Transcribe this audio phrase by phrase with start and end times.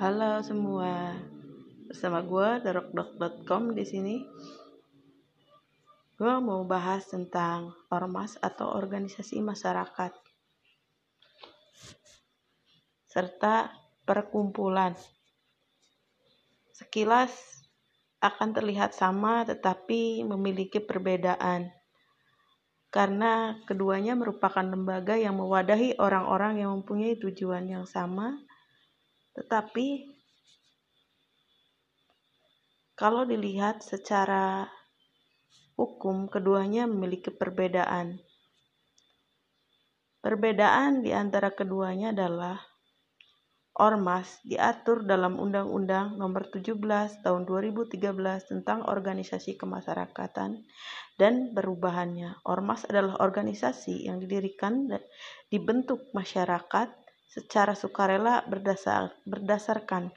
[0.00, 1.12] Halo semua,
[1.84, 4.16] bersama gue darokdok.com di sini.
[6.16, 10.08] Gue mau bahas tentang ormas atau organisasi masyarakat
[13.12, 13.76] serta
[14.08, 14.96] perkumpulan.
[16.72, 17.60] Sekilas
[18.24, 21.68] akan terlihat sama tetapi memiliki perbedaan
[22.88, 28.40] karena keduanya merupakan lembaga yang mewadahi orang-orang yang mempunyai tujuan yang sama,
[29.36, 30.10] tetapi
[33.00, 34.68] kalau dilihat secara
[35.80, 38.20] hukum, keduanya memiliki perbedaan.
[40.20, 42.60] Perbedaan di antara keduanya adalah
[43.80, 46.76] Ormas diatur dalam Undang-Undang Nomor 17
[47.24, 47.96] Tahun 2013
[48.52, 50.60] tentang Organisasi Kemasyarakatan
[51.16, 52.44] dan Perubahannya.
[52.44, 55.00] Ormas adalah organisasi yang didirikan dan
[55.48, 56.92] dibentuk masyarakat
[57.30, 60.10] secara sukarela berdasar, berdasarkan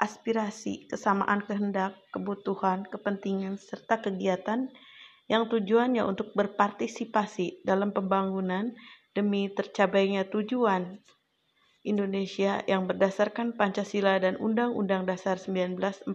[0.00, 4.72] aspirasi, kesamaan kehendak, kebutuhan, kepentingan, serta kegiatan
[5.30, 8.74] yang tujuannya untuk berpartisipasi dalam pembangunan
[9.14, 10.98] demi tercapainya tujuan
[11.84, 16.10] Indonesia yang berdasarkan Pancasila dan Undang-Undang Dasar 1945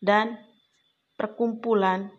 [0.00, 0.36] dan
[1.16, 2.12] perkumpulan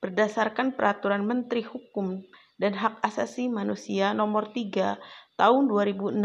[0.00, 2.24] berdasarkan Peraturan Menteri Hukum
[2.60, 5.00] dan Hak Asasi Manusia Nomor 3
[5.40, 6.20] Tahun 2016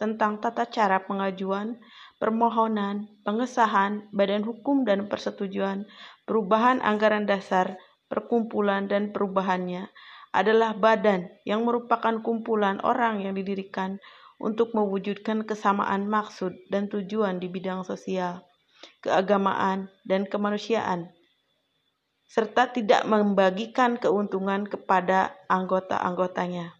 [0.00, 1.76] tentang tata cara pengajuan
[2.16, 5.84] permohonan pengesahan Badan Hukum dan Persetujuan
[6.24, 7.76] perubahan anggaran dasar
[8.08, 9.92] perkumpulan dan perubahannya
[10.32, 14.00] adalah badan yang merupakan kumpulan orang yang didirikan
[14.36, 18.44] untuk mewujudkan kesamaan maksud dan tujuan di bidang sosial,
[19.00, 21.15] keagamaan, dan kemanusiaan,
[22.26, 26.74] serta tidak membagikan keuntungan kepada anggota-anggotanya.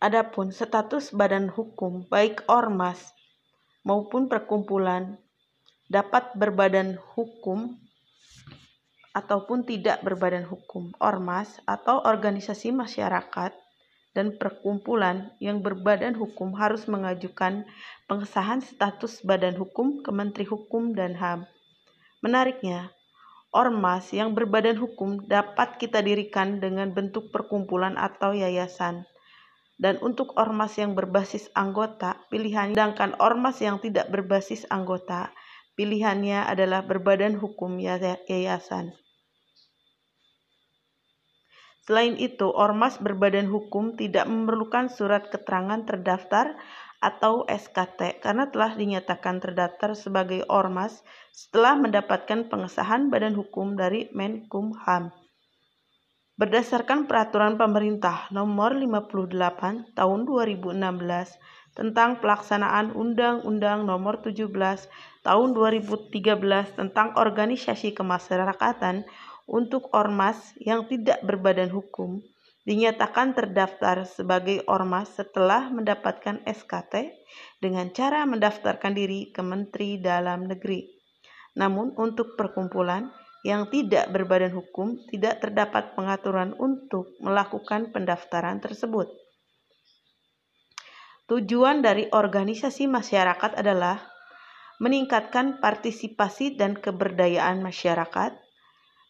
[0.00, 3.12] Adapun status badan hukum, baik ormas
[3.84, 5.20] maupun perkumpulan,
[5.92, 7.76] dapat berbadan hukum
[9.12, 13.52] ataupun tidak berbadan hukum, ormas atau organisasi masyarakat
[14.10, 17.62] dan perkumpulan yang berbadan hukum harus mengajukan
[18.10, 21.46] pengesahan status badan hukum ke Menteri Hukum dan HAM.
[22.20, 22.90] Menariknya,
[23.54, 29.06] ormas yang berbadan hukum dapat kita dirikan dengan bentuk perkumpulan atau yayasan.
[29.80, 35.32] Dan untuk ormas yang berbasis anggota, pilihan sedangkan ormas yang tidak berbasis anggota,
[35.72, 38.92] pilihannya adalah berbadan hukum yayasan.
[41.90, 46.54] Selain itu, ormas berbadan hukum tidak memerlukan surat keterangan terdaftar
[47.02, 51.02] atau SKT karena telah dinyatakan terdaftar sebagai ormas
[51.34, 55.10] setelah mendapatkan pengesahan badan hukum dari Menkumham.
[56.38, 60.78] Berdasarkan peraturan pemerintah nomor 58 tahun 2016
[61.74, 64.46] tentang pelaksanaan Undang-Undang nomor 17
[65.26, 66.06] tahun 2013
[66.78, 69.10] tentang organisasi kemasyarakatan
[69.50, 72.22] untuk ormas yang tidak berbadan hukum
[72.62, 77.18] dinyatakan terdaftar sebagai ormas setelah mendapatkan SKT
[77.58, 80.86] dengan cara mendaftarkan diri ke Menteri Dalam Negeri.
[81.58, 83.10] Namun untuk perkumpulan
[83.42, 89.08] yang tidak berbadan hukum tidak terdapat pengaturan untuk melakukan pendaftaran tersebut.
[91.26, 94.02] Tujuan dari organisasi masyarakat adalah
[94.82, 98.34] meningkatkan partisipasi dan keberdayaan masyarakat,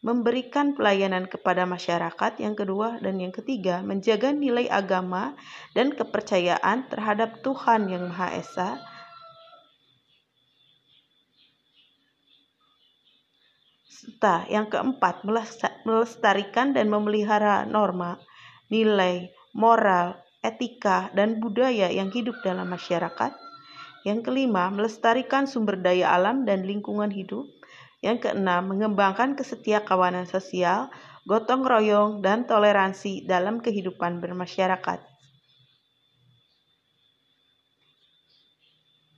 [0.00, 5.37] memberikan pelayanan kepada masyarakat, yang kedua dan yang ketiga, menjaga nilai agama
[5.77, 8.81] dan kepercayaan terhadap Tuhan yang Maha Esa.
[13.93, 15.28] Serta yang keempat,
[15.84, 18.17] melestarikan dan memelihara norma,
[18.72, 23.37] nilai, moral, etika, dan budaya yang hidup dalam masyarakat.
[24.09, 27.44] Yang kelima, melestarikan sumber daya alam dan lingkungan hidup.
[28.00, 30.88] Yang keenam, mengembangkan kesetiakawanan sosial,
[31.28, 35.05] gotong royong, dan toleransi dalam kehidupan bermasyarakat.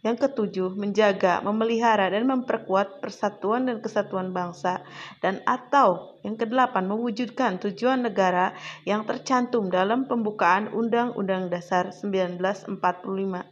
[0.03, 4.83] Yang ketujuh, menjaga, memelihara, dan memperkuat persatuan dan kesatuan bangsa.
[5.23, 8.51] Dan atau yang kedelapan, mewujudkan tujuan negara
[8.83, 13.47] yang tercantum dalam pembukaan Undang-Undang Dasar 1945.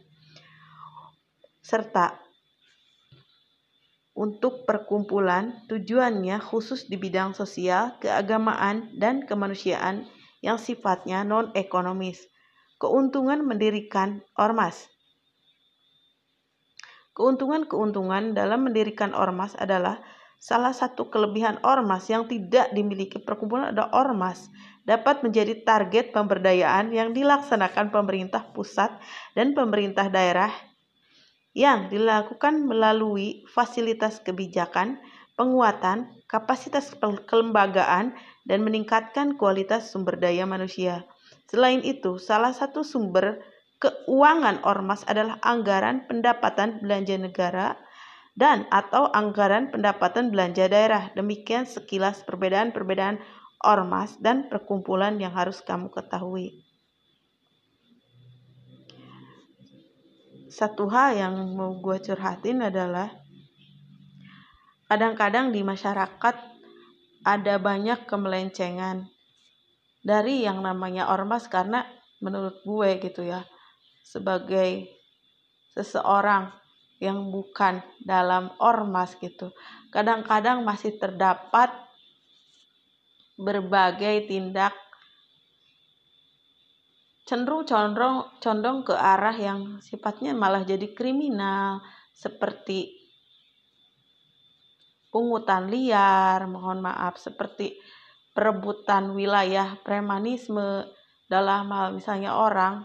[1.63, 2.20] Serta
[4.21, 10.05] untuk perkumpulan tujuannya khusus di bidang sosial, keagamaan, dan kemanusiaan
[10.45, 12.29] yang sifatnya non-ekonomis.
[12.77, 14.85] Keuntungan mendirikan ormas
[17.17, 19.99] Keuntungan-keuntungan dalam mendirikan ormas adalah
[20.41, 24.49] salah satu kelebihan ormas yang tidak dimiliki perkumpulan ada ormas
[24.87, 28.89] dapat menjadi target pemberdayaan yang dilaksanakan pemerintah pusat
[29.37, 30.49] dan pemerintah daerah
[31.51, 34.99] yang dilakukan melalui fasilitas kebijakan,
[35.35, 36.95] penguatan, kapasitas
[37.27, 38.15] kelembagaan,
[38.47, 41.03] dan meningkatkan kualitas sumber daya manusia.
[41.51, 43.43] Selain itu, salah satu sumber
[43.83, 47.75] keuangan ormas adalah anggaran pendapatan belanja negara
[48.39, 51.11] dan atau anggaran pendapatan belanja daerah.
[51.17, 53.19] Demikian sekilas perbedaan-perbedaan
[53.67, 56.70] ormas dan perkumpulan yang harus kamu ketahui.
[60.51, 63.07] Satu hal yang mau gue curhatin adalah
[64.91, 66.35] kadang-kadang di masyarakat
[67.23, 69.07] ada banyak kemelencengan
[70.03, 71.87] dari yang namanya ormas karena
[72.19, 73.47] menurut gue gitu ya
[74.03, 74.91] sebagai
[75.71, 76.51] seseorang
[76.99, 79.55] yang bukan dalam ormas gitu.
[79.87, 81.71] Kadang-kadang masih terdapat
[83.39, 84.75] berbagai tindak
[87.31, 91.79] cenderung condong condong ke arah yang sifatnya malah jadi kriminal
[92.11, 92.91] seperti
[95.07, 97.79] pungutan liar, mohon maaf, seperti
[98.35, 100.83] perebutan wilayah premanisme
[101.31, 102.83] dalam hal misalnya orang.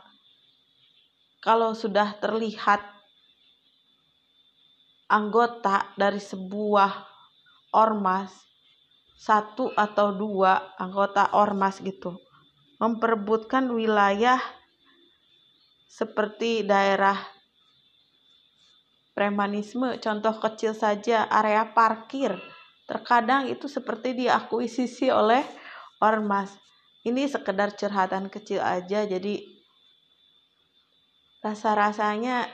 [1.42, 2.86] Kalau sudah terlihat
[5.10, 7.02] anggota dari sebuah
[7.74, 8.30] ormas
[9.18, 12.25] satu atau dua anggota ormas gitu
[12.76, 14.40] memperebutkan wilayah
[15.88, 17.16] seperti daerah
[19.16, 19.96] premanisme.
[19.96, 22.36] Contoh kecil saja area parkir.
[22.84, 25.42] Terkadang itu seperti diakuisisi oleh
[26.04, 26.52] ormas.
[27.06, 29.40] Ini sekedar curhatan kecil aja jadi
[31.40, 32.50] rasa-rasanya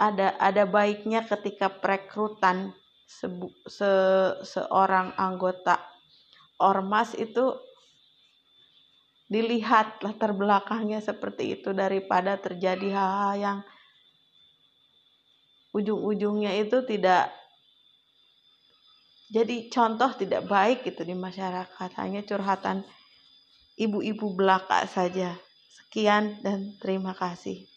[0.00, 2.72] ada ada baiknya ketika perekrutan
[3.04, 3.92] sebu, se,
[4.40, 5.76] seorang anggota
[6.56, 7.52] ormas itu
[9.32, 13.58] dilihat latar belakangnya seperti itu daripada terjadi hal-hal yang
[15.72, 17.32] ujung-ujungnya itu tidak
[19.32, 22.84] jadi contoh tidak baik gitu di masyarakat hanya curhatan
[23.80, 25.32] ibu-ibu belaka saja
[25.92, 27.71] Sekian dan terima kasih.